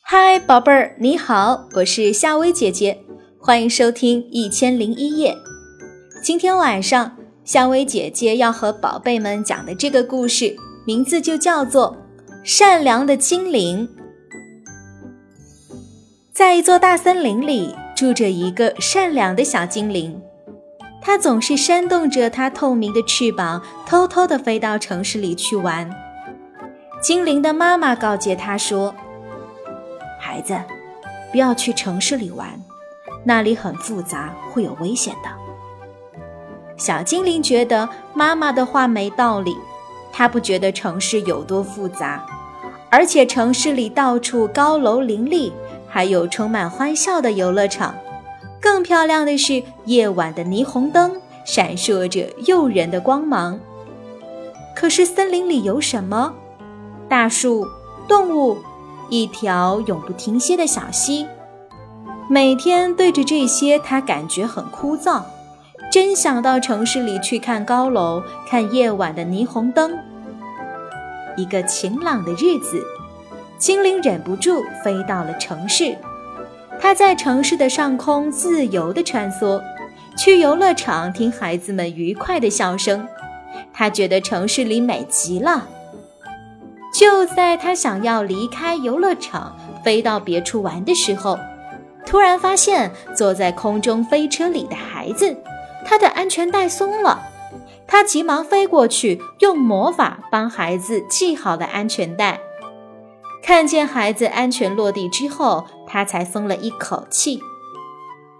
[0.00, 3.04] 嗨，宝贝儿，你好，我是夏薇姐姐，
[3.38, 5.32] 欢迎收听《一千零一夜》。
[6.22, 10.56] 今天晚上，夏薇姐姐要和宝贝们讲的这个故事，
[10.86, 11.96] 名字就叫做
[12.42, 13.86] 《善良的精灵》。
[16.32, 20.20] 在一座大森林里，住着一个善良的小精灵，
[21.02, 26.07] 它总是扇动着它透明的翅膀，偷偷地飞到城市里去玩。
[27.00, 28.94] 精灵的妈妈告诫他说。
[30.18, 30.58] 孩子，
[31.30, 32.48] 不要去城市里玩，
[33.24, 35.28] 那里很复杂，会有危险的。
[36.76, 39.56] 小精灵觉得妈妈的话没道理，
[40.12, 42.24] 他不觉得城市有多复杂，
[42.90, 45.52] 而且城市里到处高楼林立，
[45.88, 47.94] 还有充满欢笑的游乐场。
[48.60, 53.58] 更漂亮的是，夜晚的霓虹灯闪烁着诱人的光芒。
[54.74, 56.34] 可是森林里有什么？
[57.08, 57.66] 大树、
[58.06, 58.58] 动物。
[59.10, 61.26] 一条永不停歇的小溪，
[62.28, 65.22] 每天对着这些，他感觉很枯燥，
[65.90, 69.96] 真想到城市里去看高楼，看夜晚的霓虹灯。
[71.38, 72.84] 一个晴朗的日子，
[73.56, 75.96] 精灵忍不住飞到了城市。
[76.78, 79.58] 他在城市的上空自由地穿梭，
[80.18, 83.08] 去游乐场听孩子们愉快的笑声。
[83.72, 85.66] 他觉得城市里美极了。
[86.98, 91.38] 就在他想要离开游乐场，飞到别处玩的时候，
[92.04, 95.36] 突然发现坐在空中飞车里的孩子，
[95.84, 97.22] 他的安全带松了。
[97.86, 102.40] 他急忙飞过去，用魔法帮孩子系好了安全带。
[103.44, 107.40] 看见孩子安全落地之后，他才松了一口气。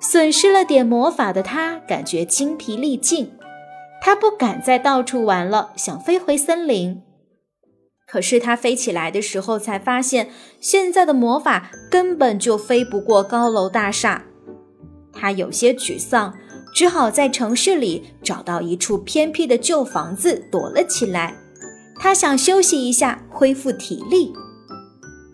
[0.00, 3.38] 损失了点魔法的他，感觉精疲力尽。
[4.02, 7.04] 他不敢再到处玩了，想飞回森林。
[8.10, 14.24] 可是他飞起来的时候，才发现现在的魔法根本就飞不过高楼大厦。
[15.12, 16.34] 他有些沮丧，
[16.74, 21.36] 只好在城市里找到一处偏僻的旧房子躲了起来。
[22.00, 24.32] 他想休息一下，恢复体力。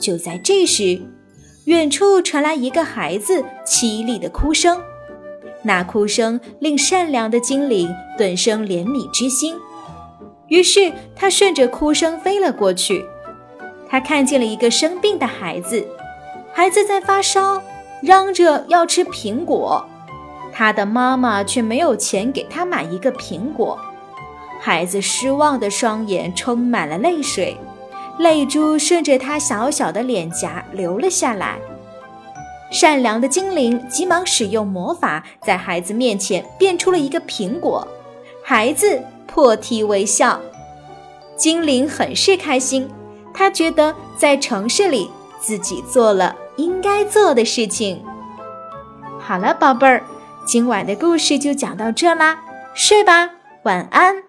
[0.00, 1.00] 就在这时，
[1.64, 4.80] 远处传来一个孩子凄厉的哭声，
[5.62, 9.54] 那哭声令善良的精灵顿生怜悯之心。
[10.48, 13.04] 于是他顺着哭声飞了过去，
[13.88, 15.86] 他看见了一个生病的孩子，
[16.52, 17.62] 孩子在发烧，
[18.02, 19.86] 嚷着要吃苹果，
[20.52, 23.78] 他的妈妈却没有钱给他买一个苹果，
[24.58, 27.56] 孩子失望的双眼充满了泪水，
[28.18, 31.58] 泪珠顺着他小小的脸颊流了下来。
[32.70, 37.86] 善良的精灵急忙使用魔法，在孩子面前变出了一个苹果，
[38.42, 39.02] 孩子。
[39.28, 40.40] 破涕为笑，
[41.36, 42.88] 精灵很是开心。
[43.32, 45.08] 他觉得在城市里
[45.38, 48.02] 自己做了应该做的事情。
[49.20, 50.02] 好了，宝贝儿，
[50.44, 52.38] 今晚的故事就讲到这啦，
[52.74, 53.30] 睡吧，
[53.62, 54.24] 晚安。